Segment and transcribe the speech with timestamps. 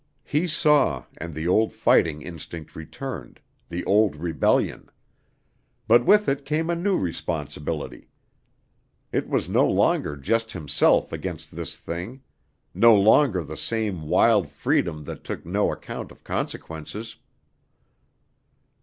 [0.23, 4.89] He saw and the old fighting instinct returned the old rebellion.
[5.87, 8.09] But with it came a new responsibility.
[9.11, 12.23] It was no longer just himself against this thing
[12.73, 17.17] no longer the same wild freedom that took no account of consequences.